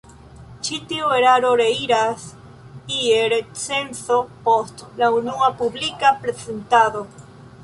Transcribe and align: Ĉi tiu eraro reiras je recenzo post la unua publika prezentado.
Ĉi 0.67 0.77
tiu 0.91 1.09
eraro 1.17 1.51
reiras 1.61 2.23
je 2.95 3.19
recenzo 3.35 4.19
post 4.49 4.83
la 5.03 5.11
unua 5.23 5.51
publika 5.61 6.15
prezentado. 6.27 7.07